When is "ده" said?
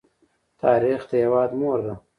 1.85-1.93